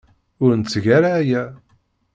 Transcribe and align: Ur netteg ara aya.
Ur 0.43 0.51
netteg 0.55 0.85
ara 0.97 1.09
aya. 1.19 1.43